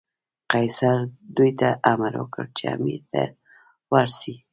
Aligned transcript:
قیصر 0.51 0.97
دوی 1.35 1.51
ته 1.59 1.69
امر 1.91 2.13
وکړ 2.21 2.45
چې 2.57 2.63
امیر 2.75 3.01
ته 3.11 3.23
ورسي. 3.91 4.35